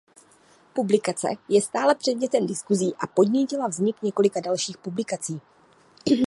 [0.73, 5.41] Publikace je stále předmětem diskusí a podnítila vznik několika dalších publikací.